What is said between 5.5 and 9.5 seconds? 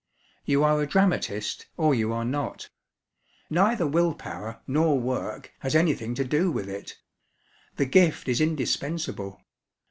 has anything to do with it. The gift is indispensable.